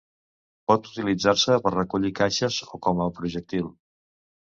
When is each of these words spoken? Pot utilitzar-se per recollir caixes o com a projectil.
Pot 0.69 0.87
utilitzar-se 0.91 1.57
per 1.65 1.71
recollir 1.75 2.11
caixes 2.21 2.57
o 2.79 2.81
com 2.87 3.05
a 3.05 3.07
projectil. 3.19 3.69